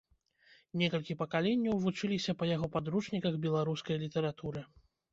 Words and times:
Некалькі 0.81 1.17
пакаленняў 1.19 1.77
вучыліся 1.85 2.31
па 2.41 2.51
яго 2.55 2.73
падручніках 2.79 3.33
беларускай 3.49 4.05
літаратуры. 4.09 4.69